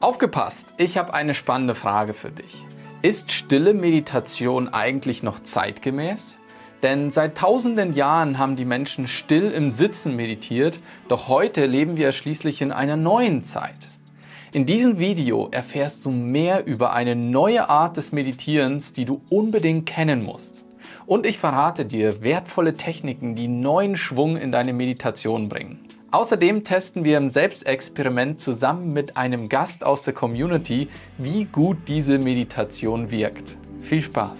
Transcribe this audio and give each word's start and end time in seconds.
Aufgepasst, 0.00 0.64
ich 0.76 0.96
habe 0.96 1.12
eine 1.12 1.34
spannende 1.34 1.74
Frage 1.74 2.14
für 2.14 2.30
dich. 2.30 2.64
Ist 3.02 3.32
stille 3.32 3.74
Meditation 3.74 4.68
eigentlich 4.68 5.24
noch 5.24 5.40
zeitgemäß? 5.40 6.38
Denn 6.84 7.10
seit 7.10 7.36
tausenden 7.36 7.92
Jahren 7.94 8.38
haben 8.38 8.54
die 8.54 8.64
Menschen 8.64 9.08
still 9.08 9.50
im 9.50 9.72
Sitzen 9.72 10.14
meditiert, 10.14 10.78
doch 11.08 11.26
heute 11.26 11.66
leben 11.66 11.96
wir 11.96 12.12
schließlich 12.12 12.62
in 12.62 12.70
einer 12.70 12.96
neuen 12.96 13.42
Zeit. 13.42 13.88
In 14.52 14.66
diesem 14.66 15.00
Video 15.00 15.48
erfährst 15.50 16.04
du 16.04 16.10
mehr 16.10 16.64
über 16.64 16.92
eine 16.92 17.16
neue 17.16 17.68
Art 17.68 17.96
des 17.96 18.12
Meditierens, 18.12 18.92
die 18.92 19.04
du 19.04 19.20
unbedingt 19.30 19.86
kennen 19.86 20.22
musst. 20.22 20.64
Und 21.06 21.26
ich 21.26 21.38
verrate 21.38 21.84
dir 21.84 22.22
wertvolle 22.22 22.74
Techniken, 22.74 23.34
die 23.34 23.48
neuen 23.48 23.96
Schwung 23.96 24.36
in 24.36 24.52
deine 24.52 24.72
Meditation 24.72 25.48
bringen. 25.48 25.87
Außerdem 26.10 26.64
testen 26.64 27.04
wir 27.04 27.18
im 27.18 27.28
Selbstexperiment 27.28 28.40
zusammen 28.40 28.94
mit 28.94 29.18
einem 29.18 29.50
Gast 29.50 29.84
aus 29.84 30.02
der 30.02 30.14
Community, 30.14 30.88
wie 31.18 31.44
gut 31.44 31.76
diese 31.86 32.18
Meditation 32.18 33.10
wirkt. 33.10 33.56
Viel 33.82 34.00
Spaß! 34.00 34.38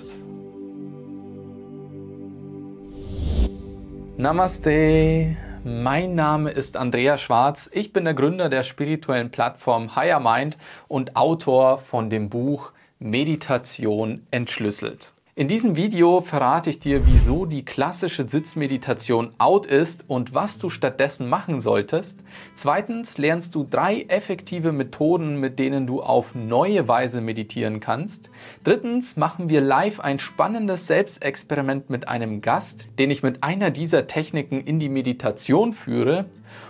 Namaste! 4.16 5.36
Mein 5.62 6.14
Name 6.14 6.50
ist 6.50 6.78
Andreas 6.78 7.20
Schwarz. 7.20 7.68
Ich 7.74 7.92
bin 7.92 8.04
der 8.04 8.14
Gründer 8.14 8.48
der 8.48 8.62
spirituellen 8.62 9.30
Plattform 9.30 9.94
Higher 9.94 10.20
Mind 10.20 10.56
und 10.86 11.16
Autor 11.16 11.78
von 11.78 12.08
dem 12.08 12.30
Buch 12.30 12.72
Meditation 12.98 14.26
entschlüsselt. 14.30 15.12
In 15.38 15.46
diesem 15.46 15.76
Video 15.76 16.20
verrate 16.20 16.68
ich 16.68 16.80
dir, 16.80 17.06
wieso 17.06 17.46
die 17.46 17.64
klassische 17.64 18.28
Sitzmeditation 18.28 19.30
out 19.38 19.66
ist 19.66 20.04
und 20.08 20.34
was 20.34 20.58
du 20.58 20.68
stattdessen 20.68 21.28
machen 21.28 21.60
solltest. 21.60 22.18
Zweitens 22.56 23.18
lernst 23.18 23.54
du 23.54 23.62
drei 23.62 24.02
effektive 24.08 24.72
Methoden, 24.72 25.38
mit 25.38 25.60
denen 25.60 25.86
du 25.86 26.02
auf 26.02 26.34
neue 26.34 26.88
Weise 26.88 27.20
meditieren 27.20 27.78
kannst. 27.78 28.30
Drittens 28.64 29.16
machen 29.16 29.48
wir 29.48 29.60
live 29.60 30.00
ein 30.00 30.18
spannendes 30.18 30.88
Selbstexperiment 30.88 31.88
mit 31.88 32.08
einem 32.08 32.40
Gast, 32.40 32.88
den 32.98 33.12
ich 33.12 33.22
mit 33.22 33.44
einer 33.44 33.70
dieser 33.70 34.08
Techniken 34.08 34.60
in 34.60 34.80
die 34.80 34.88
Meditation 34.88 35.72
führe. 35.72 36.24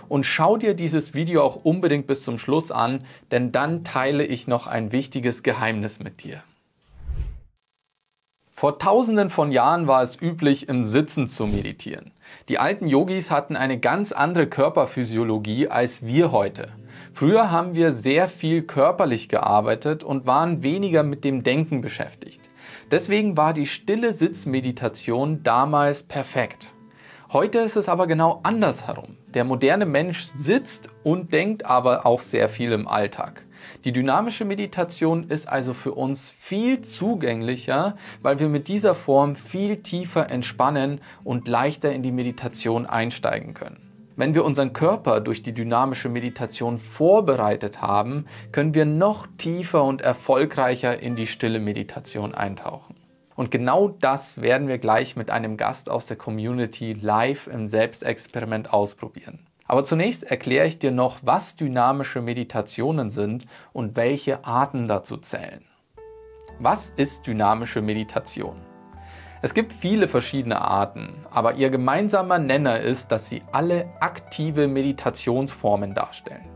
Und 0.09 0.27
schau 0.27 0.57
dir 0.57 0.75
dieses 0.75 1.15
Video 1.15 1.41
auch 1.41 1.55
unbedingt 1.55 2.05
bis 2.05 2.21
zum 2.21 2.37
Schluss 2.37 2.69
an, 2.69 3.03
denn 3.31 3.51
dann 3.51 3.83
teile 3.83 4.23
ich 4.23 4.47
noch 4.47 4.67
ein 4.67 4.91
wichtiges 4.91 5.41
Geheimnis 5.41 5.97
mit 5.97 6.23
dir. 6.23 6.43
Vor 8.59 8.77
tausenden 8.77 9.29
von 9.29 9.53
Jahren 9.53 9.87
war 9.87 10.03
es 10.03 10.21
üblich, 10.21 10.67
im 10.67 10.83
Sitzen 10.83 11.29
zu 11.29 11.47
meditieren. 11.47 12.11
Die 12.49 12.59
alten 12.59 12.87
Yogis 12.87 13.31
hatten 13.31 13.55
eine 13.55 13.79
ganz 13.79 14.11
andere 14.11 14.47
Körperphysiologie 14.47 15.69
als 15.69 16.05
wir 16.05 16.33
heute. 16.33 16.67
Früher 17.13 17.51
haben 17.51 17.73
wir 17.73 17.93
sehr 17.93 18.27
viel 18.27 18.63
körperlich 18.63 19.29
gearbeitet 19.29 20.03
und 20.03 20.27
waren 20.27 20.61
weniger 20.61 21.03
mit 21.03 21.23
dem 21.23 21.41
Denken 21.43 21.79
beschäftigt. 21.79 22.41
Deswegen 22.91 23.37
war 23.37 23.53
die 23.53 23.65
stille 23.65 24.11
Sitzmeditation 24.11 25.41
damals 25.41 26.03
perfekt. 26.03 26.73
Heute 27.31 27.59
ist 27.59 27.77
es 27.77 27.87
aber 27.87 28.07
genau 28.07 28.41
andersherum. 28.43 29.15
Der 29.27 29.45
moderne 29.45 29.85
Mensch 29.85 30.27
sitzt 30.37 30.89
und 31.03 31.31
denkt 31.31 31.65
aber 31.65 32.05
auch 32.05 32.19
sehr 32.19 32.49
viel 32.49 32.73
im 32.73 32.89
Alltag. 32.89 33.45
Die 33.85 33.93
dynamische 33.93 34.43
Meditation 34.43 35.29
ist 35.29 35.47
also 35.47 35.73
für 35.73 35.93
uns 35.93 36.31
viel 36.31 36.81
zugänglicher, 36.81 37.95
weil 38.21 38.37
wir 38.39 38.49
mit 38.49 38.67
dieser 38.67 38.93
Form 38.93 39.37
viel 39.37 39.77
tiefer 39.77 40.29
entspannen 40.29 40.99
und 41.23 41.47
leichter 41.47 41.93
in 41.93 42.03
die 42.03 42.11
Meditation 42.11 42.85
einsteigen 42.85 43.53
können. 43.53 43.89
Wenn 44.17 44.35
wir 44.35 44.43
unseren 44.43 44.73
Körper 44.73 45.21
durch 45.21 45.43
die 45.43 45.53
dynamische 45.53 46.09
Meditation 46.09 46.77
vorbereitet 46.77 47.81
haben, 47.81 48.25
können 48.51 48.73
wir 48.73 48.83
noch 48.83 49.27
tiefer 49.37 49.85
und 49.85 50.01
erfolgreicher 50.01 51.01
in 51.01 51.15
die 51.15 51.27
stille 51.27 51.61
Meditation 51.61 52.35
eintauchen. 52.35 52.95
Und 53.37 53.49
genau 53.49 53.87
das 53.87 54.41
werden 54.41 54.67
wir 54.67 54.77
gleich 54.77 55.15
mit 55.15 55.31
einem 55.31 55.55
Gast 55.55 55.89
aus 55.89 56.05
der 56.05 56.17
Community 56.17 56.91
live 56.91 57.47
im 57.47 57.69
Selbstexperiment 57.69 58.73
ausprobieren. 58.73 59.48
Aber 59.69 59.85
zunächst 59.85 60.23
erkläre 60.23 60.65
ich 60.65 60.79
dir 60.79 60.89
noch, 60.89 61.19
was 61.21 61.55
dynamische 61.55 62.21
Meditationen 62.21 63.11
sind 63.11 63.45
und 63.71 63.95
welche 63.95 64.43
Arten 64.43 64.87
dazu 64.87 65.15
zählen. 65.15 65.63
Was 66.57 66.91
ist 66.95 67.27
dynamische 67.27 67.79
Meditation? 67.83 68.55
Es 69.43 69.53
gibt 69.53 69.71
viele 69.71 70.07
verschiedene 70.07 70.59
Arten, 70.59 71.23
aber 71.29 71.53
ihr 71.53 71.69
gemeinsamer 71.69 72.39
Nenner 72.39 72.79
ist, 72.79 73.11
dass 73.11 73.29
sie 73.29 73.43
alle 73.51 73.85
aktive 73.99 74.67
Meditationsformen 74.67 75.93
darstellen. 75.93 76.49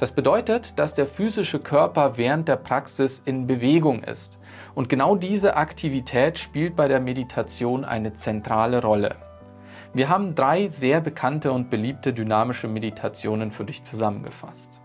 Das 0.00 0.10
bedeutet, 0.10 0.76
dass 0.80 0.92
der 0.92 1.06
physische 1.06 1.60
Körper 1.60 2.16
während 2.16 2.48
der 2.48 2.56
Praxis 2.56 3.22
in 3.24 3.46
Bewegung 3.46 4.02
ist. 4.02 4.38
Und 4.74 4.88
genau 4.88 5.14
diese 5.14 5.54
Aktivität 5.56 6.36
spielt 6.36 6.74
bei 6.74 6.88
der 6.88 6.98
Meditation 6.98 7.84
eine 7.84 8.14
zentrale 8.14 8.82
Rolle. 8.82 9.14
Wir 9.96 10.10
haben 10.10 10.34
drei 10.34 10.68
sehr 10.68 11.00
bekannte 11.00 11.52
und 11.52 11.70
beliebte 11.70 12.12
dynamische 12.12 12.68
Meditationen 12.68 13.50
für 13.50 13.64
dich 13.64 13.82
zusammengefasst. 13.82 14.82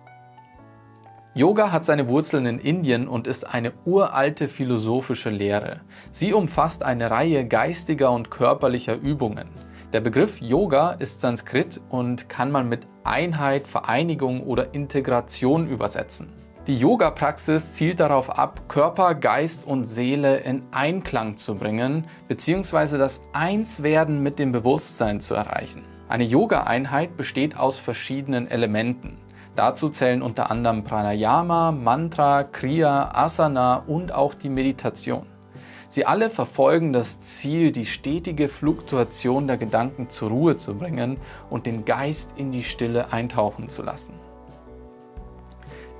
Yoga 1.33 1.73
hat 1.73 1.83
seine 1.83 2.07
Wurzeln 2.07 2.45
in 2.45 2.59
Indien 2.59 3.09
und 3.09 3.27
ist 3.27 3.45
eine 3.45 3.73
uralte 3.83 4.47
philosophische 4.47 5.29
Lehre. 5.29 5.81
Sie 6.11 6.31
umfasst 6.31 6.83
eine 6.83 7.11
Reihe 7.11 7.45
geistiger 7.45 8.09
und 8.09 8.31
körperlicher 8.31 8.95
Übungen. 8.95 9.49
Der 9.91 9.99
Begriff 9.99 10.39
Yoga 10.39 10.91
ist 10.91 11.19
Sanskrit 11.19 11.81
und 11.89 12.29
kann 12.29 12.49
man 12.49 12.69
mit 12.69 12.87
Einheit, 13.03 13.67
Vereinigung 13.67 14.41
oder 14.43 14.73
Integration 14.73 15.67
übersetzen. 15.67 16.40
Die 16.71 16.79
Yoga-Praxis 16.79 17.73
zielt 17.73 17.99
darauf 17.99 18.29
ab, 18.29 18.69
Körper, 18.69 19.13
Geist 19.13 19.67
und 19.67 19.83
Seele 19.83 20.37
in 20.37 20.63
Einklang 20.71 21.35
zu 21.35 21.55
bringen 21.55 22.07
bzw. 22.29 22.97
das 22.97 23.19
Einswerden 23.33 24.23
mit 24.23 24.39
dem 24.39 24.53
Bewusstsein 24.53 25.19
zu 25.19 25.33
erreichen. 25.33 25.83
Eine 26.07 26.23
Yoga-Einheit 26.23 27.17
besteht 27.17 27.57
aus 27.57 27.77
verschiedenen 27.77 28.49
Elementen. 28.49 29.17
Dazu 29.57 29.89
zählen 29.89 30.21
unter 30.21 30.49
anderem 30.49 30.85
Pranayama, 30.85 31.73
Mantra, 31.73 32.45
Kriya, 32.45 33.11
Asana 33.15 33.83
und 33.85 34.13
auch 34.13 34.33
die 34.33 34.47
Meditation. 34.47 35.25
Sie 35.89 36.05
alle 36.05 36.29
verfolgen 36.29 36.93
das 36.93 37.19
Ziel, 37.19 37.73
die 37.73 37.85
stetige 37.85 38.47
Fluktuation 38.47 39.45
der 39.45 39.57
Gedanken 39.57 40.09
zur 40.09 40.29
Ruhe 40.29 40.55
zu 40.55 40.73
bringen 40.75 41.17
und 41.49 41.65
den 41.65 41.83
Geist 41.83 42.29
in 42.37 42.53
die 42.53 42.63
Stille 42.63 43.11
eintauchen 43.11 43.67
zu 43.67 43.83
lassen. 43.83 44.30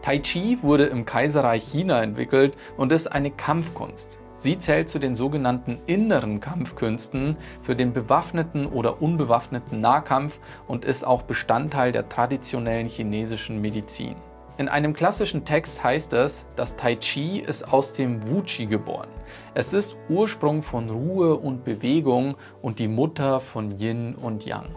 Tai 0.01 0.17
Chi 0.19 0.57
wurde 0.63 0.85
im 0.85 1.05
Kaiserreich 1.05 1.63
China 1.63 2.01
entwickelt 2.01 2.57
und 2.75 2.91
ist 2.91 3.07
eine 3.07 3.29
Kampfkunst. 3.29 4.17
Sie 4.35 4.57
zählt 4.57 4.89
zu 4.89 4.97
den 4.97 5.13
sogenannten 5.13 5.77
inneren 5.85 6.39
Kampfkünsten 6.39 7.37
für 7.61 7.75
den 7.75 7.93
bewaffneten 7.93 8.65
oder 8.65 8.99
unbewaffneten 9.03 9.79
Nahkampf 9.79 10.39
und 10.67 10.83
ist 10.83 11.05
auch 11.05 11.21
Bestandteil 11.21 11.91
der 11.91 12.09
traditionellen 12.09 12.87
chinesischen 12.87 13.61
Medizin. 13.61 14.15
In 14.57 14.67
einem 14.67 14.93
klassischen 14.93 15.45
Text 15.45 15.83
heißt 15.83 16.13
es, 16.13 16.45
das 16.55 16.75
Tai 16.75 16.95
Chi 16.95 17.39
ist 17.39 17.71
aus 17.71 17.93
dem 17.93 18.27
Wu 18.27 18.41
Chi 18.41 18.65
geboren. 18.65 19.09
Es 19.53 19.73
ist 19.73 19.95
Ursprung 20.09 20.63
von 20.63 20.89
Ruhe 20.89 21.35
und 21.35 21.63
Bewegung 21.63 22.35
und 22.63 22.79
die 22.79 22.87
Mutter 22.87 23.39
von 23.39 23.77
Yin 23.77 24.15
und 24.15 24.45
Yang. 24.47 24.69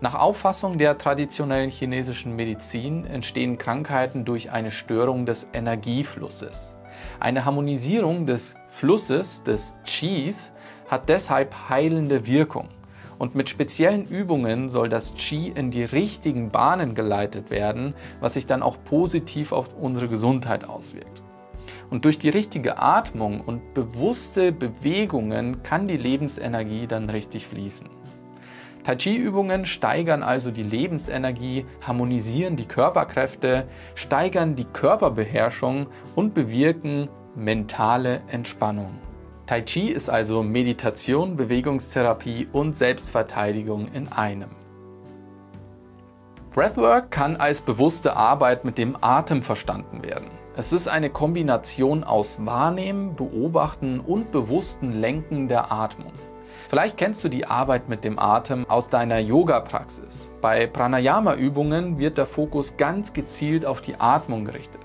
Nach 0.00 0.14
Auffassung 0.14 0.78
der 0.78 0.96
traditionellen 0.96 1.70
chinesischen 1.70 2.36
Medizin 2.36 3.04
entstehen 3.04 3.58
Krankheiten 3.58 4.24
durch 4.24 4.52
eine 4.52 4.70
Störung 4.70 5.26
des 5.26 5.48
Energieflusses. 5.52 6.76
Eine 7.18 7.44
Harmonisierung 7.44 8.24
des 8.24 8.54
Flusses, 8.68 9.42
des 9.42 9.74
Qis, 9.84 10.52
hat 10.86 11.08
deshalb 11.08 11.68
heilende 11.68 12.28
Wirkung. 12.28 12.68
Und 13.18 13.34
mit 13.34 13.48
speziellen 13.48 14.06
Übungen 14.06 14.68
soll 14.68 14.88
das 14.88 15.14
Qi 15.14 15.48
in 15.52 15.72
die 15.72 15.82
richtigen 15.82 16.50
Bahnen 16.50 16.94
geleitet 16.94 17.50
werden, 17.50 17.94
was 18.20 18.34
sich 18.34 18.46
dann 18.46 18.62
auch 18.62 18.76
positiv 18.84 19.50
auf 19.50 19.70
unsere 19.80 20.06
Gesundheit 20.06 20.62
auswirkt. 20.62 21.24
Und 21.90 22.04
durch 22.04 22.20
die 22.20 22.28
richtige 22.28 22.78
Atmung 22.78 23.40
und 23.40 23.74
bewusste 23.74 24.52
Bewegungen 24.52 25.64
kann 25.64 25.88
die 25.88 25.96
Lebensenergie 25.96 26.86
dann 26.86 27.10
richtig 27.10 27.48
fließen. 27.48 27.88
Tai 28.88 28.96
Chi-Übungen 28.96 29.66
steigern 29.66 30.22
also 30.22 30.50
die 30.50 30.62
Lebensenergie, 30.62 31.66
harmonisieren 31.86 32.56
die 32.56 32.64
Körperkräfte, 32.64 33.68
steigern 33.94 34.56
die 34.56 34.64
Körperbeherrschung 34.64 35.88
und 36.14 36.32
bewirken 36.32 37.10
mentale 37.34 38.22
Entspannung. 38.28 38.98
Tai 39.44 39.60
Chi 39.60 39.90
ist 39.90 40.08
also 40.08 40.42
Meditation, 40.42 41.36
Bewegungstherapie 41.36 42.48
und 42.50 42.78
Selbstverteidigung 42.78 43.92
in 43.92 44.08
einem. 44.08 44.48
Breathwork 46.54 47.10
kann 47.10 47.36
als 47.36 47.60
bewusste 47.60 48.16
Arbeit 48.16 48.64
mit 48.64 48.78
dem 48.78 48.96
Atem 49.02 49.42
verstanden 49.42 50.02
werden. 50.02 50.30
Es 50.56 50.72
ist 50.72 50.88
eine 50.88 51.10
Kombination 51.10 52.04
aus 52.04 52.38
Wahrnehmen, 52.46 53.16
Beobachten 53.16 54.00
und 54.00 54.32
bewussten 54.32 54.98
Lenken 54.98 55.46
der 55.46 55.70
Atmung. 55.70 56.14
Vielleicht 56.68 56.98
kennst 56.98 57.24
du 57.24 57.30
die 57.30 57.46
Arbeit 57.46 57.88
mit 57.88 58.04
dem 58.04 58.18
Atem 58.18 58.68
aus 58.68 58.90
deiner 58.90 59.18
Yoga-Praxis. 59.18 60.30
Bei 60.42 60.66
Pranayama-Übungen 60.66 61.98
wird 61.98 62.18
der 62.18 62.26
Fokus 62.26 62.76
ganz 62.76 63.14
gezielt 63.14 63.64
auf 63.64 63.80
die 63.80 63.98
Atmung 63.98 64.44
gerichtet. 64.44 64.82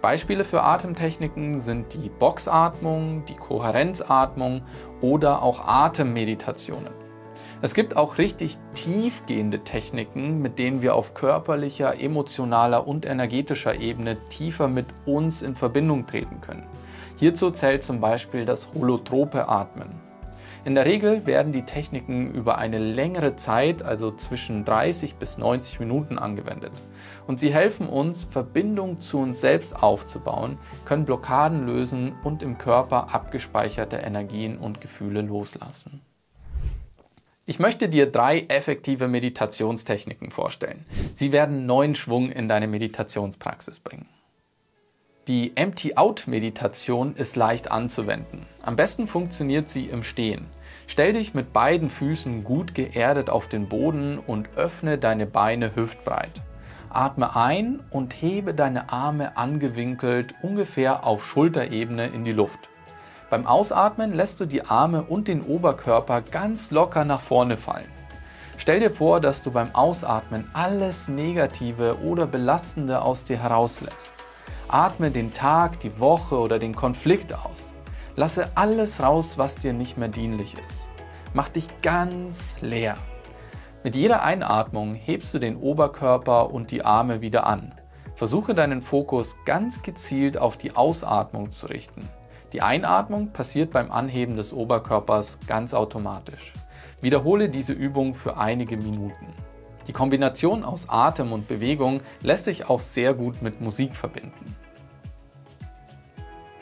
Beispiele 0.00 0.44
für 0.44 0.62
Atemtechniken 0.62 1.60
sind 1.60 1.92
die 1.94 2.10
Boxatmung, 2.10 3.24
die 3.24 3.34
Kohärenzatmung 3.34 4.62
oder 5.00 5.42
auch 5.42 5.66
Atemmeditationen. 5.66 6.94
Es 7.60 7.74
gibt 7.74 7.96
auch 7.96 8.18
richtig 8.18 8.56
tiefgehende 8.74 9.64
Techniken, 9.64 10.40
mit 10.40 10.60
denen 10.60 10.80
wir 10.80 10.94
auf 10.94 11.14
körperlicher, 11.14 12.00
emotionaler 12.00 12.86
und 12.86 13.04
energetischer 13.04 13.80
Ebene 13.80 14.16
tiefer 14.28 14.68
mit 14.68 14.86
uns 15.06 15.42
in 15.42 15.56
Verbindung 15.56 16.06
treten 16.06 16.40
können. 16.40 16.68
Hierzu 17.16 17.50
zählt 17.50 17.82
zum 17.82 18.00
Beispiel 18.00 18.44
das 18.44 18.68
holotrope 18.74 19.48
Atmen. 19.48 20.05
In 20.66 20.74
der 20.74 20.84
Regel 20.84 21.26
werden 21.26 21.52
die 21.52 21.62
Techniken 21.62 22.34
über 22.34 22.58
eine 22.58 22.80
längere 22.80 23.36
Zeit, 23.36 23.84
also 23.84 24.10
zwischen 24.10 24.64
30 24.64 25.14
bis 25.14 25.38
90 25.38 25.78
Minuten 25.78 26.18
angewendet. 26.18 26.72
Und 27.28 27.38
sie 27.38 27.54
helfen 27.54 27.88
uns, 27.88 28.24
Verbindung 28.24 28.98
zu 28.98 29.20
uns 29.20 29.40
selbst 29.40 29.80
aufzubauen, 29.80 30.58
können 30.84 31.04
Blockaden 31.04 31.64
lösen 31.64 32.16
und 32.24 32.42
im 32.42 32.58
Körper 32.58 33.14
abgespeicherte 33.14 33.98
Energien 33.98 34.58
und 34.58 34.80
Gefühle 34.80 35.22
loslassen. 35.22 36.00
Ich 37.46 37.60
möchte 37.60 37.88
dir 37.88 38.10
drei 38.10 38.40
effektive 38.48 39.06
Meditationstechniken 39.06 40.32
vorstellen. 40.32 40.84
Sie 41.14 41.30
werden 41.30 41.66
neuen 41.66 41.94
Schwung 41.94 42.32
in 42.32 42.48
deine 42.48 42.66
Meditationspraxis 42.66 43.78
bringen. 43.78 44.08
Die 45.28 45.56
Empty-Out-Meditation 45.56 47.14
ist 47.14 47.36
leicht 47.36 47.70
anzuwenden. 47.70 48.46
Am 48.62 48.74
besten 48.74 49.08
funktioniert 49.08 49.68
sie 49.68 49.86
im 49.86 50.02
Stehen. 50.02 50.46
Stell 50.86 51.12
dich 51.12 51.34
mit 51.34 51.52
beiden 51.52 51.90
Füßen 51.90 52.44
gut 52.44 52.74
geerdet 52.74 53.28
auf 53.28 53.48
den 53.48 53.68
Boden 53.68 54.18
und 54.18 54.48
öffne 54.56 54.98
deine 54.98 55.26
Beine 55.26 55.74
hüftbreit. 55.74 56.40
Atme 56.88 57.36
ein 57.36 57.80
und 57.90 58.14
hebe 58.14 58.54
deine 58.54 58.90
Arme 58.90 59.36
angewinkelt 59.36 60.34
ungefähr 60.42 61.04
auf 61.04 61.26
Schulterebene 61.26 62.06
in 62.06 62.24
die 62.24 62.32
Luft. 62.32 62.68
Beim 63.28 63.46
Ausatmen 63.46 64.14
lässt 64.14 64.38
du 64.40 64.46
die 64.46 64.64
Arme 64.64 65.02
und 65.02 65.26
den 65.26 65.42
Oberkörper 65.42 66.22
ganz 66.22 66.70
locker 66.70 67.04
nach 67.04 67.20
vorne 67.20 67.56
fallen. 67.56 67.90
Stell 68.56 68.80
dir 68.80 68.90
vor, 68.90 69.20
dass 69.20 69.42
du 69.42 69.50
beim 69.50 69.74
Ausatmen 69.74 70.48
alles 70.54 71.08
Negative 71.08 71.98
oder 72.02 72.26
Belastende 72.26 73.02
aus 73.02 73.24
dir 73.24 73.42
herauslässt. 73.42 74.14
Atme 74.68 75.10
den 75.10 75.32
Tag, 75.34 75.80
die 75.80 75.98
Woche 75.98 76.38
oder 76.38 76.58
den 76.58 76.74
Konflikt 76.74 77.34
aus. 77.34 77.74
Lasse 78.18 78.48
alles 78.54 79.02
raus, 79.02 79.36
was 79.36 79.56
dir 79.56 79.74
nicht 79.74 79.98
mehr 79.98 80.08
dienlich 80.08 80.56
ist. 80.58 80.90
Mach 81.34 81.50
dich 81.50 81.68
ganz 81.82 82.56
leer. 82.62 82.96
Mit 83.84 83.94
jeder 83.94 84.24
Einatmung 84.24 84.94
hebst 84.94 85.34
du 85.34 85.38
den 85.38 85.58
Oberkörper 85.58 86.50
und 86.50 86.70
die 86.70 86.82
Arme 86.82 87.20
wieder 87.20 87.46
an. 87.46 87.74
Versuche 88.14 88.54
deinen 88.54 88.80
Fokus 88.80 89.36
ganz 89.44 89.82
gezielt 89.82 90.38
auf 90.38 90.56
die 90.56 90.74
Ausatmung 90.74 91.52
zu 91.52 91.66
richten. 91.66 92.08
Die 92.54 92.62
Einatmung 92.62 93.32
passiert 93.32 93.70
beim 93.70 93.90
Anheben 93.90 94.38
des 94.38 94.54
Oberkörpers 94.54 95.38
ganz 95.46 95.74
automatisch. 95.74 96.54
Wiederhole 97.02 97.50
diese 97.50 97.74
Übung 97.74 98.14
für 98.14 98.38
einige 98.38 98.78
Minuten. 98.78 99.26
Die 99.88 99.92
Kombination 99.92 100.64
aus 100.64 100.88
Atem 100.88 101.32
und 101.32 101.48
Bewegung 101.48 102.00
lässt 102.22 102.46
sich 102.46 102.70
auch 102.70 102.80
sehr 102.80 103.12
gut 103.12 103.42
mit 103.42 103.60
Musik 103.60 103.94
verbinden. 103.94 104.56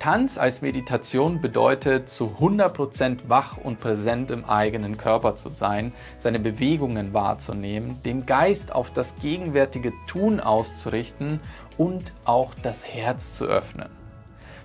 Tanz 0.05 0.37
als 0.37 0.61
Meditation 0.61 1.41
bedeutet, 1.41 2.11
zu 2.11 2.37
100% 2.39 3.21
wach 3.29 3.57
und 3.57 3.81
präsent 3.81 4.31
im 4.31 4.45
eigenen 4.45 4.99
Körper 4.99 5.35
zu 5.35 5.49
sein, 5.49 5.95
seine 6.19 6.41
Bewegungen 6.41 7.15
wahrzunehmen, 7.15 8.03
den 8.03 8.27
Geist 8.27 8.71
auf 8.71 8.93
das 8.93 9.15
gegenwärtige 9.23 9.95
Tun 10.07 10.41
auszurichten 10.41 11.41
und 11.79 12.13
auch 12.27 12.53
das 12.63 12.87
Herz 12.87 13.33
zu 13.33 13.47
öffnen. 13.47 13.89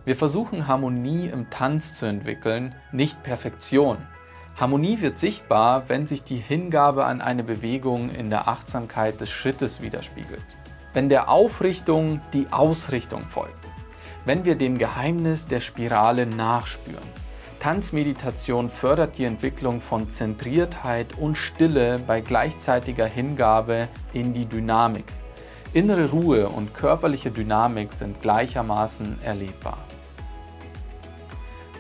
Wir 0.04 0.18
versuchen 0.18 0.68
Harmonie 0.68 1.30
im 1.30 1.50
Tanz 1.50 1.94
zu 1.94 2.06
entwickeln, 2.06 2.76
nicht 2.92 3.24
Perfektion. 3.24 3.98
Harmonie 4.58 5.00
wird 5.00 5.20
sichtbar, 5.20 5.84
wenn 5.88 6.06
sich 6.06 6.22
die 6.22 6.36
Hingabe 6.36 7.06
an 7.06 7.22
eine 7.22 7.46
Bewegung 7.46 8.10
in 8.10 8.30
der 8.30 8.50
Achtsamkeit 8.50 9.22
des 9.22 9.30
Schrittes 9.30 9.82
widerspiegelt. 9.82 10.44
Wenn 10.92 11.08
der 11.08 11.30
Aufrichtung 11.30 12.20
die 12.34 12.48
Ausrichtung 12.52 13.22
folgt 13.22 13.69
wenn 14.30 14.46
wir 14.46 14.54
dem 14.54 14.78
Geheimnis 14.78 15.48
der 15.48 15.60
Spirale 15.60 16.28
nachspüren. 16.28 17.10
Tanzmeditation 17.60 18.70
fördert 18.70 19.18
die 19.18 19.24
Entwicklung 19.24 19.82
von 19.82 20.12
Zentriertheit 20.12 21.18
und 21.18 21.36
Stille 21.36 21.98
bei 22.06 22.22
gleichzeitiger 22.22 23.08
Hingabe 23.08 23.88
in 24.14 24.36
die 24.36 24.46
Dynamik. 24.46 25.06
Innere 25.74 26.12
Ruhe 26.12 26.48
und 26.48 26.76
körperliche 26.76 27.32
Dynamik 27.32 27.92
sind 27.92 28.22
gleichermaßen 28.22 29.18
erlebbar. 29.24 29.80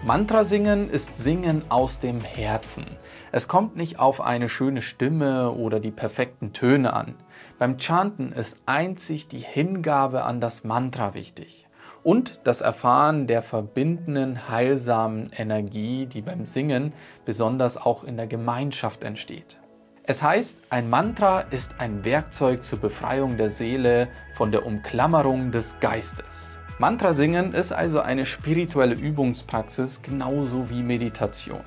Mantra 0.03 0.43
singen 0.43 0.89
ist 0.89 1.21
Singen 1.21 1.61
aus 1.69 1.99
dem 1.99 2.19
Herzen. 2.19 2.87
Es 3.31 3.47
kommt 3.47 3.75
nicht 3.75 3.99
auf 3.99 4.21
eine 4.21 4.49
schöne 4.49 4.81
Stimme 4.81 5.51
oder 5.51 5.79
die 5.79 5.91
perfekten 5.91 6.51
Töne 6.51 6.93
an. 6.93 7.13
Beim 7.59 7.77
Chanten 7.77 8.31
ist 8.31 8.57
einzig 8.65 9.27
die 9.27 9.37
Hingabe 9.37 10.23
an 10.23 10.41
das 10.41 10.63
Mantra 10.63 11.13
wichtig 11.13 11.68
und 12.09 12.39
das 12.43 12.61
Erfahren 12.61 13.27
der 13.27 13.43
verbindenden, 13.43 14.49
heilsamen 14.49 15.29
Energie, 15.37 16.07
die 16.07 16.23
beim 16.23 16.47
Singen 16.47 16.91
besonders 17.23 17.77
auch 17.77 18.03
in 18.03 18.17
der 18.17 18.25
Gemeinschaft 18.25 19.03
entsteht. 19.03 19.59
Es 20.01 20.23
heißt, 20.23 20.57
ein 20.71 20.89
Mantra 20.89 21.41
ist 21.41 21.75
ein 21.77 22.03
Werkzeug 22.03 22.63
zur 22.63 22.79
Befreiung 22.79 23.37
der 23.37 23.51
Seele 23.51 24.07
von 24.33 24.51
der 24.51 24.65
Umklammerung 24.65 25.51
des 25.51 25.79
Geistes. 25.81 26.57
Mantra 26.79 27.13
singen 27.13 27.53
ist 27.53 27.71
also 27.71 27.99
eine 27.99 28.25
spirituelle 28.25 28.95
Übungspraxis 28.95 30.01
genauso 30.01 30.67
wie 30.71 30.81
Meditation. 30.81 31.61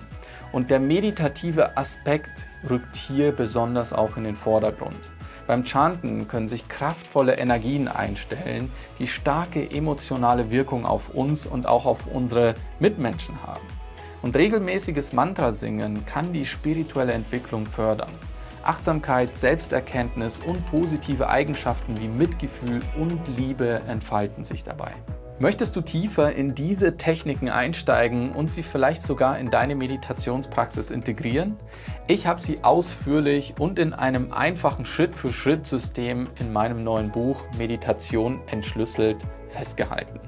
Und 0.51 0.73
der 0.73 0.81
meditative 0.81 1.77
Aspekt 1.77 2.47
rückt 2.69 2.97
hier 2.97 3.31
besonders 3.31 3.93
auch 3.93 4.17
in 4.17 4.25
den 4.25 4.35
Vordergrund. 4.35 5.13
Beim 5.47 5.65
Chanten 5.65 6.29
können 6.29 6.49
sich 6.49 6.69
kraftvolle 6.69 7.37
Energien 7.37 7.89
einstellen, 7.89 8.71
die 8.99 9.09
starke 9.09 9.71
emotionale 9.71 10.51
Wirkung 10.51 10.87
auf 10.87 11.11
uns 11.11 11.47
und 11.47 11.67
auch 11.67 11.85
auf 11.85 12.07
unsere 12.07 12.55
Mitmenschen 12.79 13.43
haben. 13.43 13.67
Und 14.23 14.37
regelmäßiges 14.37 15.13
Mantra-Singen 15.13 16.07
kann 16.07 16.33
die 16.33 16.47
spirituelle 16.47 17.13
Entwicklung 17.13 17.67
fördern. 17.67 18.13
Achtsamkeit, 18.63 19.37
Selbsterkenntnis 19.37 20.39
und 20.39 20.65
positive 20.71 21.29
Eigenschaften 21.29 22.01
wie 22.01 22.07
Mitgefühl 22.07 22.81
und 22.97 23.21
Liebe 23.37 23.83
entfalten 23.89 24.45
sich 24.45 24.63
dabei. 24.63 24.93
Möchtest 25.39 25.75
du 25.75 25.81
tiefer 25.81 26.33
in 26.33 26.55
diese 26.55 26.97
Techniken 26.97 27.49
einsteigen 27.49 28.33
und 28.33 28.53
sie 28.53 28.63
vielleicht 28.63 29.03
sogar 29.03 29.39
in 29.39 29.51
deine 29.51 29.75
Meditationspraxis 29.75 30.91
integrieren? 30.91 31.57
Ich 32.07 32.27
habe 32.27 32.41
sie 32.41 32.63
ausführlich 32.63 33.55
und 33.59 33.79
in 33.79 33.93
einem 33.93 34.31
einfachen 34.31 34.85
Schritt-für-Schritt-System 34.85 36.29
in 36.39 36.53
meinem 36.53 36.85
neuen 36.85 37.11
Buch 37.11 37.41
Meditation 37.59 38.41
entschlüsselt 38.47 39.25
festgehalten. 39.49 40.21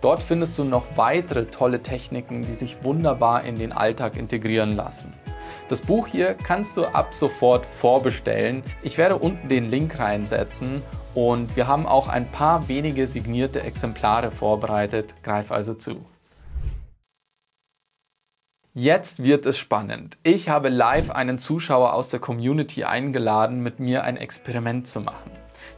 Dort 0.00 0.22
findest 0.22 0.58
du 0.58 0.64
noch 0.64 0.84
weitere 0.96 1.46
tolle 1.46 1.82
Techniken, 1.82 2.46
die 2.46 2.54
sich 2.54 2.82
wunderbar 2.82 3.44
in 3.44 3.56
den 3.56 3.72
Alltag 3.72 4.16
integrieren 4.16 4.74
lassen. 4.74 5.12
Das 5.68 5.80
Buch 5.80 6.06
hier 6.06 6.34
kannst 6.34 6.76
du 6.76 6.84
ab 6.84 7.14
sofort 7.14 7.66
vorbestellen. 7.66 8.62
Ich 8.82 8.98
werde 8.98 9.16
unten 9.16 9.48
den 9.48 9.70
Link 9.70 9.98
reinsetzen 9.98 10.82
und 11.14 11.56
wir 11.56 11.66
haben 11.66 11.86
auch 11.86 12.08
ein 12.08 12.30
paar 12.30 12.68
wenige 12.68 13.06
signierte 13.06 13.62
Exemplare 13.62 14.30
vorbereitet. 14.30 15.14
Greif 15.22 15.50
also 15.50 15.74
zu. 15.74 16.04
Jetzt 18.78 19.22
wird 19.22 19.46
es 19.46 19.56
spannend. 19.56 20.18
Ich 20.22 20.50
habe 20.50 20.68
live 20.68 21.10
einen 21.10 21.38
Zuschauer 21.38 21.94
aus 21.94 22.10
der 22.10 22.20
Community 22.20 22.84
eingeladen, 22.84 23.62
mit 23.62 23.80
mir 23.80 24.04
ein 24.04 24.18
Experiment 24.18 24.86
zu 24.86 25.00
machen. 25.00 25.30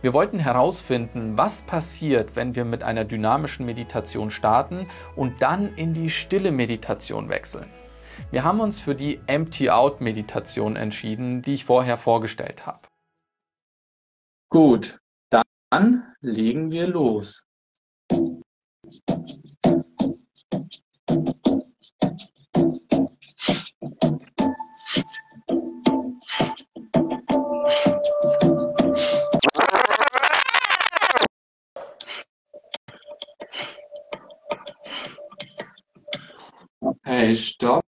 Wir 0.02 0.12
wollten 0.12 0.40
herausfinden, 0.40 1.36
was 1.36 1.62
passiert, 1.62 2.34
wenn 2.34 2.56
wir 2.56 2.64
mit 2.64 2.82
einer 2.82 3.04
dynamischen 3.04 3.66
Meditation 3.66 4.32
starten 4.32 4.88
und 5.14 5.42
dann 5.42 5.74
in 5.76 5.94
die 5.94 6.10
stille 6.10 6.50
Meditation 6.50 7.28
wechseln. 7.28 7.66
Wir 8.30 8.44
haben 8.44 8.60
uns 8.60 8.78
für 8.78 8.94
die 8.94 9.20
Empty-Out-Meditation 9.26 10.76
entschieden, 10.76 11.42
die 11.42 11.54
ich 11.54 11.64
vorher 11.64 11.96
vorgestellt 11.96 12.66
habe. 12.66 12.88
Gut, 14.50 14.98
dann 15.30 16.14
legen 16.20 16.70
wir 16.70 16.86
los. 16.86 17.44
Hey, 37.04 37.34
stopp. 37.34 37.87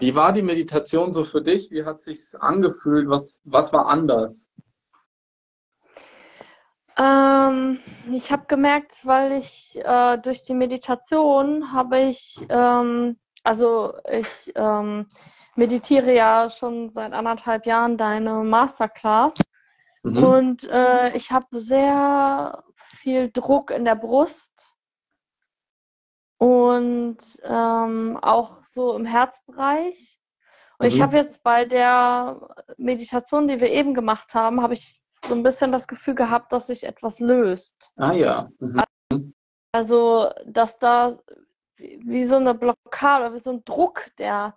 Wie 0.00 0.14
war 0.14 0.32
die 0.32 0.42
Meditation 0.42 1.12
so 1.12 1.24
für 1.24 1.42
dich? 1.42 1.70
Wie 1.70 1.84
hat 1.84 2.02
sich's 2.02 2.34
angefühlt? 2.34 3.08
Was, 3.08 3.40
was 3.44 3.72
war 3.72 3.86
anders? 3.86 4.50
Ähm, 6.98 7.78
ich 8.12 8.32
habe 8.32 8.46
gemerkt, 8.46 9.06
weil 9.06 9.32
ich 9.32 9.78
äh, 9.84 10.18
durch 10.18 10.42
die 10.42 10.54
Meditation 10.54 11.72
habe 11.72 12.00
ich, 12.00 12.38
ähm, 12.48 13.16
also 13.44 13.94
ich 14.10 14.52
ähm, 14.56 15.06
meditiere 15.54 16.12
ja 16.12 16.50
schon 16.50 16.88
seit 16.88 17.12
anderthalb 17.12 17.66
Jahren 17.66 17.96
deine 17.96 18.42
Masterclass 18.42 19.34
mhm. 20.02 20.24
und 20.24 20.64
äh, 20.70 21.16
ich 21.16 21.30
habe 21.30 21.60
sehr 21.60 22.64
viel 22.96 23.30
Druck 23.30 23.70
in 23.70 23.84
der 23.84 23.96
Brust 23.96 24.67
und 26.38 27.18
ähm, 27.42 28.16
auch 28.22 28.64
so 28.64 28.96
im 28.96 29.04
Herzbereich. 29.04 30.20
Und 30.78 30.86
mhm. 30.86 30.92
ich 30.92 31.02
habe 31.02 31.16
jetzt 31.16 31.42
bei 31.42 31.64
der 31.64 32.40
Meditation, 32.76 33.48
die 33.48 33.60
wir 33.60 33.70
eben 33.70 33.94
gemacht 33.94 34.34
haben, 34.34 34.62
habe 34.62 34.74
ich 34.74 35.00
so 35.26 35.34
ein 35.34 35.42
bisschen 35.42 35.72
das 35.72 35.88
Gefühl 35.88 36.14
gehabt, 36.14 36.52
dass 36.52 36.68
sich 36.68 36.84
etwas 36.84 37.18
löst. 37.18 37.90
Ah 37.96 38.12
ja. 38.12 38.48
Mhm. 38.60 39.34
Also, 39.72 40.30
dass 40.46 40.78
da 40.78 41.18
wie 41.76 42.24
so 42.24 42.36
eine 42.36 42.54
Blockade, 42.54 43.34
wie 43.34 43.38
so 43.38 43.50
ein 43.50 43.64
Druck, 43.64 44.10
der, 44.18 44.56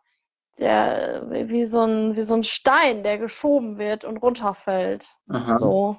der 0.58 1.28
wie 1.30 1.66
so 1.66 1.82
ein, 1.82 2.16
wie 2.16 2.22
so 2.22 2.36
ein 2.36 2.44
Stein, 2.44 3.04
der 3.04 3.18
geschoben 3.18 3.78
wird 3.78 4.04
und 4.04 4.18
runterfällt. 4.18 5.08
Aha. 5.30 5.58
So. 5.58 5.98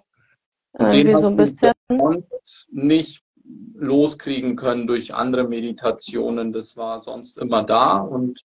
Und 0.72 0.92
den 0.92 1.14
so 1.16 1.28
ein 1.28 1.36
bisschen. 1.36 1.72
nicht 2.70 3.22
loskriegen 3.74 4.56
können 4.56 4.86
durch 4.86 5.14
andere 5.14 5.44
Meditationen. 5.44 6.52
Das 6.52 6.76
war 6.76 7.00
sonst 7.00 7.38
immer 7.38 7.62
da 7.62 7.98
und 7.98 8.44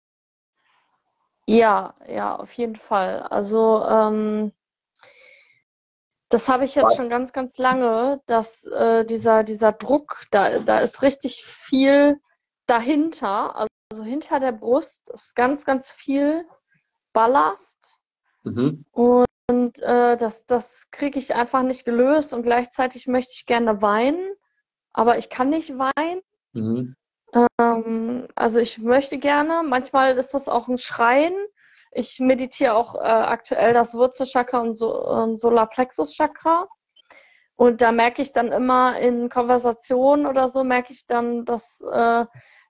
ja, 1.50 1.96
ja, 2.10 2.36
auf 2.36 2.52
jeden 2.54 2.76
Fall. 2.76 3.22
Also 3.22 3.82
ähm, 3.86 4.52
das 6.30 6.50
habe 6.50 6.66
ich 6.66 6.76
jetzt 6.76 6.98
schon 6.98 7.08
ganz, 7.08 7.32
ganz 7.32 7.58
lange, 7.58 8.22
dass 8.26 8.66
äh, 8.66 9.06
dieser, 9.06 9.44
dieser 9.44 9.72
Druck, 9.72 10.26
da, 10.32 10.60
da 10.60 10.80
ist 10.80 11.02
richtig 11.02 11.46
viel 11.46 12.20
dahinter, 12.66 13.56
also 13.56 14.04
hinter 14.04 14.42
der 14.42 14.52
Brust 14.52 15.10
ist 15.14 15.36
ganz, 15.36 15.64
ganz 15.64 15.90
viel 15.90 16.46
Ballast. 17.14 17.78
Mhm. 18.44 18.86
Und 18.92 19.26
äh, 19.80 20.18
das, 20.18 20.46
das 20.48 20.88
kriege 20.92 21.18
ich 21.18 21.34
einfach 21.34 21.64
nicht 21.64 21.86
gelöst 21.86 22.34
und 22.34 22.44
gleichzeitig 22.44 23.08
möchte 23.08 23.32
ich 23.34 23.46
gerne 23.46 23.82
weinen, 23.82 24.34
aber 24.98 25.20
ich 25.20 25.30
kann 25.30 25.50
nicht 25.50 25.77
weinen. 25.77 26.22
Mhm. 26.54 26.96
Ähm, 27.60 28.27
also 28.34 28.60
ich 28.60 28.80
möchte 28.80 29.20
gerne, 29.20 29.62
manchmal 29.63 30.18
ist 30.18 30.34
das 30.34 30.50
auch 30.50 30.68
ein 30.68 30.80
Schreien, 30.80 31.36
ich 31.92 32.20
meditiere 32.20 32.74
auch 32.74 32.96
äh, 32.96 33.00
aktuell 33.00 33.74
das 33.74 33.94
Wurzelchakra 33.94 34.60
und, 34.60 34.74
so, 34.74 35.04
und 35.04 35.38
Solarplexus-Chakra. 35.38 36.68
Und 37.56 37.82
da 37.82 37.92
merke 37.92 38.22
ich 38.22 38.34
dann 38.34 38.51
immer 38.51 39.00
in 39.00 39.30
Konversationen 39.30 40.25
oder 40.25 40.48
so, 40.48 40.63
merke 40.63 40.94
ich 40.94 41.06
dann, 41.06 41.46
dass, 41.46 41.80
äh, 41.82 42.25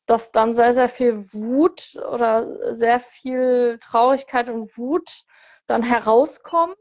dass 0.06 0.32
dann 0.32 0.56
sehr, 0.56 0.74
sehr 0.74 0.90
viel 0.90 1.32
Wut 1.34 1.96
oder 2.12 2.74
sehr 2.74 3.00
viel 3.00 3.80
Traurigkeit 3.82 4.50
und 4.50 4.78
Wut 4.78 5.24
dann 5.66 5.82
herauskommt. 5.82 6.76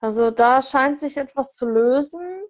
Also 0.00 0.30
da 0.30 0.62
scheint 0.62 0.98
sich 0.98 1.16
etwas 1.16 1.54
zu 1.54 1.66
lösen. 1.66 2.40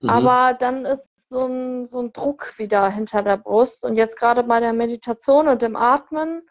Mhm. 0.00 0.10
Aber 0.10 0.54
dann 0.54 0.84
ist 0.84 1.13
so 1.34 1.46
ein, 1.46 1.86
so 1.86 2.00
ein 2.00 2.12
Druck 2.12 2.54
wieder 2.56 2.88
hinter 2.88 3.22
der 3.22 3.36
Brust. 3.36 3.84
Und 3.84 3.96
jetzt 3.96 4.18
gerade 4.18 4.44
bei 4.44 4.60
der 4.60 4.72
Meditation 4.72 5.48
und 5.48 5.60
dem 5.60 5.76
Atmen 5.76 6.42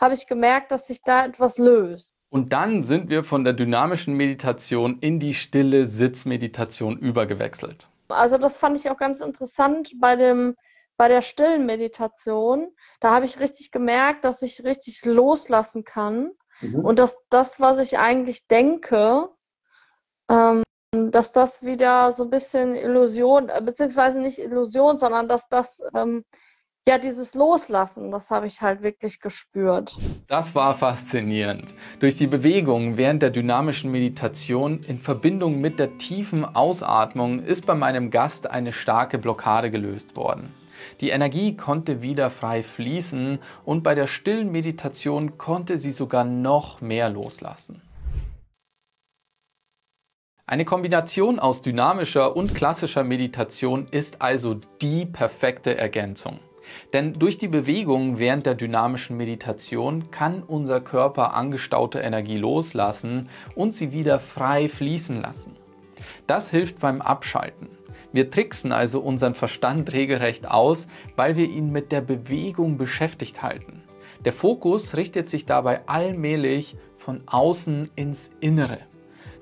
habe 0.00 0.14
ich 0.14 0.26
gemerkt, 0.26 0.72
dass 0.72 0.86
sich 0.86 1.02
da 1.02 1.26
etwas 1.26 1.58
löst. 1.58 2.14
Und 2.30 2.52
dann 2.52 2.82
sind 2.82 3.10
wir 3.10 3.24
von 3.24 3.44
der 3.44 3.52
dynamischen 3.52 4.14
Meditation 4.14 4.98
in 5.00 5.18
die 5.18 5.34
stille 5.34 5.86
Sitzmeditation 5.86 6.96
übergewechselt. 6.98 7.88
Also 8.08 8.38
das 8.38 8.58
fand 8.58 8.76
ich 8.76 8.90
auch 8.90 8.96
ganz 8.96 9.20
interessant 9.20 9.92
bei 10.00 10.16
dem 10.16 10.54
bei 10.96 11.08
der 11.08 11.22
stillen 11.22 11.64
Meditation. 11.64 12.68
Da 13.00 13.14
habe 13.14 13.24
ich 13.24 13.38
richtig 13.38 13.70
gemerkt, 13.70 14.24
dass 14.24 14.42
ich 14.42 14.64
richtig 14.64 15.04
loslassen 15.04 15.84
kann 15.84 16.32
mhm. 16.60 16.80
und 16.84 16.98
dass 16.98 17.16
das, 17.30 17.60
was 17.60 17.78
ich 17.78 17.98
eigentlich 17.98 18.48
denke, 18.48 19.28
ähm, 20.28 20.62
dass 20.92 21.32
das 21.32 21.62
wieder 21.62 22.12
so 22.12 22.24
ein 22.24 22.30
bisschen 22.30 22.74
Illusion, 22.74 23.48
äh, 23.48 23.60
beziehungsweise 23.62 24.18
nicht 24.18 24.38
Illusion, 24.38 24.98
sondern 24.98 25.28
dass 25.28 25.48
das 25.48 25.82
ähm, 25.94 26.24
ja, 26.88 26.96
dieses 26.96 27.34
Loslassen, 27.34 28.10
das 28.10 28.30
habe 28.30 28.46
ich 28.46 28.62
halt 28.62 28.80
wirklich 28.80 29.20
gespürt. 29.20 29.94
Das 30.26 30.54
war 30.54 30.74
faszinierend. 30.74 31.74
Durch 32.00 32.16
die 32.16 32.26
Bewegung 32.26 32.96
während 32.96 33.20
der 33.20 33.28
dynamischen 33.28 33.90
Meditation 33.90 34.82
in 34.84 34.98
Verbindung 34.98 35.60
mit 35.60 35.78
der 35.78 35.98
tiefen 35.98 36.46
Ausatmung 36.46 37.40
ist 37.40 37.66
bei 37.66 37.74
meinem 37.74 38.10
Gast 38.10 38.50
eine 38.50 38.72
starke 38.72 39.18
Blockade 39.18 39.70
gelöst 39.70 40.16
worden. 40.16 40.54
Die 41.02 41.10
Energie 41.10 41.58
konnte 41.58 42.00
wieder 42.00 42.30
frei 42.30 42.62
fließen 42.62 43.38
und 43.66 43.82
bei 43.82 43.94
der 43.94 44.06
stillen 44.06 44.50
Meditation 44.50 45.36
konnte 45.36 45.76
sie 45.76 45.90
sogar 45.90 46.24
noch 46.24 46.80
mehr 46.80 47.10
loslassen. 47.10 47.82
Eine 50.50 50.64
Kombination 50.64 51.38
aus 51.38 51.60
dynamischer 51.60 52.34
und 52.34 52.54
klassischer 52.54 53.04
Meditation 53.04 53.86
ist 53.90 54.22
also 54.22 54.56
die 54.80 55.04
perfekte 55.04 55.76
Ergänzung. 55.76 56.38
Denn 56.94 57.12
durch 57.12 57.36
die 57.36 57.48
Bewegung 57.48 58.18
während 58.18 58.46
der 58.46 58.54
dynamischen 58.54 59.18
Meditation 59.18 60.10
kann 60.10 60.42
unser 60.42 60.80
Körper 60.80 61.34
angestaute 61.34 61.98
Energie 61.98 62.38
loslassen 62.38 63.28
und 63.56 63.74
sie 63.74 63.92
wieder 63.92 64.20
frei 64.20 64.70
fließen 64.70 65.20
lassen. 65.20 65.54
Das 66.26 66.48
hilft 66.48 66.78
beim 66.78 67.02
Abschalten. 67.02 67.68
Wir 68.14 68.30
tricksen 68.30 68.72
also 68.72 69.00
unseren 69.00 69.34
Verstand 69.34 69.92
regelrecht 69.92 70.50
aus, 70.50 70.86
weil 71.14 71.36
wir 71.36 71.50
ihn 71.50 71.72
mit 71.72 71.92
der 71.92 72.00
Bewegung 72.00 72.78
beschäftigt 72.78 73.42
halten. 73.42 73.82
Der 74.24 74.32
Fokus 74.32 74.96
richtet 74.96 75.28
sich 75.28 75.44
dabei 75.44 75.86
allmählich 75.86 76.74
von 76.96 77.20
außen 77.26 77.90
ins 77.96 78.30
Innere. 78.40 78.78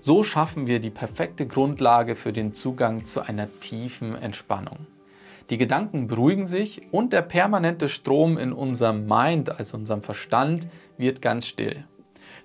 So 0.07 0.23
schaffen 0.23 0.69
wir 0.69 0.79
die 0.79 0.91
perfekte 0.91 1.49
Grundlage 1.49 2.15
für 2.15 2.33
den 2.33 2.55
Zugang 2.55 3.07
zu 3.07 3.23
einer 3.23 3.49
tiefen 3.59 4.15
Entspannung. 4.15 4.87
Die 5.51 5.57
Gedanken 5.59 6.07
beruhigen 6.07 6.47
sich 6.47 6.83
und 6.93 7.13
der 7.13 7.23
permanente 7.23 7.89
Strom 7.89 8.39
in 8.39 8.53
unserem 8.53 9.09
Mind, 9.09 9.59
also 9.59 9.77
unserem 9.77 10.03
Verstand, 10.03 10.69
wird 10.97 11.23
ganz 11.23 11.49
still. 11.49 11.83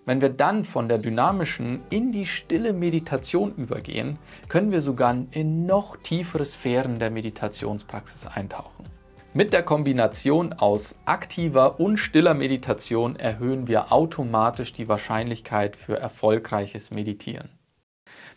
Wenn 0.08 0.22
wir 0.22 0.30
dann 0.30 0.66
von 0.66 0.90
der 0.90 0.98
dynamischen 0.98 1.84
in 1.92 2.12
die 2.12 2.26
stille 2.26 2.74
Meditation 2.74 3.54
übergehen, 3.54 4.18
können 4.48 4.72
wir 4.72 4.82
sogar 4.82 5.16
in 5.30 5.68
noch 5.68 5.98
tiefere 5.98 6.46
Sphären 6.46 6.98
der 6.98 7.12
Meditationspraxis 7.12 8.26
eintauchen. 8.26 8.81
Mit 9.34 9.54
der 9.54 9.64
Kombination 9.64 10.52
aus 10.52 10.94
aktiver 11.06 11.80
und 11.80 11.96
stiller 11.96 12.34
Meditation 12.34 13.16
erhöhen 13.16 13.66
wir 13.66 13.94
automatisch 13.94 14.74
die 14.74 14.90
Wahrscheinlichkeit 14.90 15.78
für 15.78 15.98
erfolgreiches 15.98 16.92
Meditieren. 16.92 17.50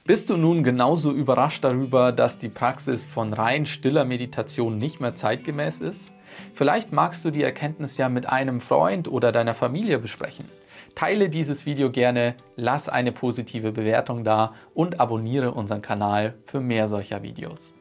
Bist 0.04 0.30
du 0.30 0.36
nun 0.36 0.62
genauso 0.62 1.10
überrascht 1.10 1.64
darüber, 1.64 2.12
dass 2.12 2.38
die 2.38 2.48
Praxis 2.48 3.02
von 3.02 3.32
rein 3.32 3.66
stiller 3.66 4.04
Meditation 4.04 4.78
nicht 4.78 5.00
mehr 5.00 5.16
zeitgemäß 5.16 5.80
ist? 5.80 6.12
Vielleicht 6.52 6.92
magst 6.92 7.24
du 7.24 7.30
die 7.30 7.42
Erkenntnis 7.42 7.96
ja 7.96 8.08
mit 8.08 8.26
einem 8.26 8.60
Freund 8.60 9.08
oder 9.08 9.32
deiner 9.32 9.54
Familie 9.54 9.98
besprechen. 9.98 10.48
Teile 10.94 11.28
dieses 11.28 11.66
Video 11.66 11.90
gerne, 11.90 12.36
lass 12.54 12.88
eine 12.88 13.10
positive 13.10 13.72
Bewertung 13.72 14.22
da 14.22 14.54
und 14.74 15.00
abonniere 15.00 15.50
unseren 15.54 15.82
Kanal 15.82 16.34
für 16.46 16.60
mehr 16.60 16.86
solcher 16.86 17.24
Videos. 17.24 17.74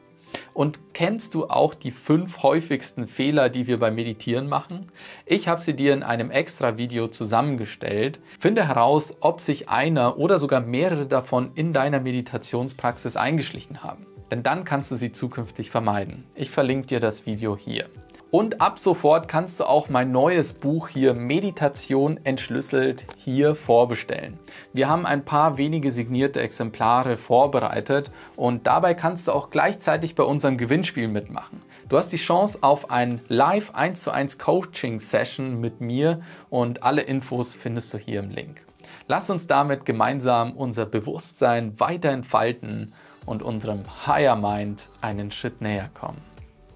Und 0.52 0.78
kennst 0.92 1.34
du 1.34 1.46
auch 1.46 1.74
die 1.74 1.90
fünf 1.90 2.42
häufigsten 2.42 3.06
Fehler, 3.06 3.48
die 3.48 3.66
wir 3.66 3.78
beim 3.78 3.94
Meditieren 3.94 4.48
machen? 4.48 4.86
Ich 5.26 5.48
habe 5.48 5.62
sie 5.62 5.74
dir 5.74 5.92
in 5.92 6.02
einem 6.02 6.30
extra 6.30 6.76
Video 6.76 7.08
zusammengestellt. 7.08 8.20
Finde 8.38 8.68
heraus, 8.68 9.14
ob 9.20 9.40
sich 9.40 9.68
einer 9.68 10.18
oder 10.18 10.38
sogar 10.38 10.60
mehrere 10.60 11.06
davon 11.06 11.52
in 11.54 11.72
deiner 11.72 12.00
Meditationspraxis 12.00 13.16
eingeschlichen 13.16 13.82
haben. 13.82 14.06
Denn 14.30 14.42
dann 14.42 14.64
kannst 14.64 14.90
du 14.90 14.96
sie 14.96 15.12
zukünftig 15.12 15.70
vermeiden. 15.70 16.24
Ich 16.34 16.50
verlinke 16.50 16.86
dir 16.86 17.00
das 17.00 17.26
Video 17.26 17.56
hier. 17.56 17.86
Und 18.34 18.60
ab 18.60 18.80
sofort 18.80 19.28
kannst 19.28 19.60
du 19.60 19.64
auch 19.64 19.88
mein 19.88 20.10
neues 20.10 20.54
Buch 20.54 20.88
hier 20.88 21.14
Meditation 21.14 22.18
entschlüsselt 22.24 23.06
hier 23.16 23.54
vorbestellen. 23.54 24.40
Wir 24.72 24.88
haben 24.88 25.06
ein 25.06 25.24
paar 25.24 25.56
wenige 25.56 25.92
signierte 25.92 26.40
Exemplare 26.40 27.16
vorbereitet 27.16 28.10
und 28.34 28.66
dabei 28.66 28.94
kannst 28.94 29.28
du 29.28 29.32
auch 29.32 29.50
gleichzeitig 29.50 30.16
bei 30.16 30.24
unserem 30.24 30.58
Gewinnspiel 30.58 31.06
mitmachen. 31.06 31.62
Du 31.88 31.96
hast 31.96 32.08
die 32.08 32.16
Chance 32.16 32.58
auf 32.62 32.90
ein 32.90 33.20
Live 33.28 33.72
1 33.72 34.02
zu 34.02 34.10
1 34.10 34.36
Coaching 34.36 34.98
Session 34.98 35.60
mit 35.60 35.80
mir 35.80 36.20
und 36.50 36.82
alle 36.82 37.02
Infos 37.02 37.54
findest 37.54 37.94
du 37.94 37.98
hier 37.98 38.18
im 38.18 38.30
Link. 38.30 38.62
Lass 39.06 39.30
uns 39.30 39.46
damit 39.46 39.86
gemeinsam 39.86 40.54
unser 40.56 40.86
Bewusstsein 40.86 41.78
weiter 41.78 42.08
entfalten 42.08 42.94
und 43.26 43.44
unserem 43.44 43.84
Higher 44.08 44.34
Mind 44.34 44.88
einen 45.02 45.30
Schritt 45.30 45.60
näher 45.60 45.88
kommen. 45.94 46.20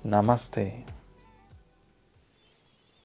Namaste. 0.05 0.85